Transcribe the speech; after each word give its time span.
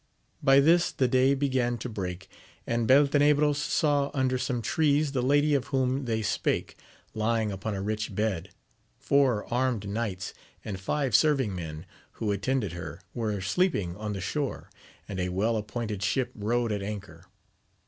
By 0.41 0.59
this 0.59 0.91
the 0.91 1.07
day 1.07 1.35
began 1.35 1.77
to 1.77 1.87
break, 1.87 2.27
and 2.65 2.87
Beltenebros 2.87 3.57
saw 3.59 4.09
under 4.15 4.39
some 4.39 4.63
trees 4.63 5.11
the 5.11 5.21
lady 5.21 5.53
of 5.53 5.67
whom 5.67 6.05
they 6.05 6.23
spake, 6.23 6.75
lying 7.13 7.51
upon 7.51 7.75
a 7.75 7.83
rich 7.83 8.15
bed; 8.15 8.49
four 8.97 9.45
armed 9.53 9.87
knights 9.87 10.33
and 10.65 10.79
five 10.79 11.15
serving 11.15 11.53
men, 11.53 11.85
who 12.13 12.31
attended 12.31 12.71
her, 12.73 12.99
were 13.13 13.41
sleeping 13.41 13.95
on 13.95 14.13
the 14.13 14.21
shore, 14.21 14.71
and 15.07 15.19
a 15.19 15.29
well 15.29 15.55
appointed 15.55 16.01
ship 16.01 16.31
rode 16.33 16.71
at 16.71 16.81
anchor. 16.81 17.25